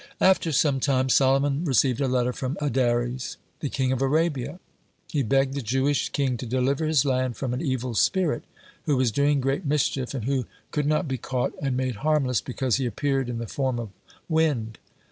After 0.19 0.51
some 0.51 0.79
time, 0.79 1.09
Solomon 1.09 1.63
received 1.63 2.01
a 2.01 2.07
letter 2.07 2.33
from 2.33 2.55
Adares, 2.59 3.37
the 3.59 3.69
king 3.69 3.91
of 3.91 4.01
Arabia. 4.01 4.59
He 5.11 5.21
begged 5.21 5.53
the 5.53 5.61
Jewish 5.61 6.09
king 6.09 6.37
to 6.37 6.47
deliver 6.47 6.87
his 6.87 7.05
land 7.05 7.37
from 7.37 7.53
an 7.53 7.61
evil 7.61 7.93
spirit, 7.93 8.43
who 8.85 8.97
was 8.97 9.11
doing 9.11 9.39
great 9.39 9.63
mischief, 9.63 10.15
and 10.15 10.25
who 10.25 10.47
could 10.71 10.87
not 10.87 11.07
be 11.07 11.19
caught 11.19 11.53
and 11.61 11.77
made 11.77 11.97
harmless, 11.97 12.41
because 12.41 12.77
he 12.77 12.87
appeared 12.87 13.29
in 13.29 13.37
the 13.37 13.45
form 13.45 13.77
of 13.77 13.89
wind. 14.27 14.79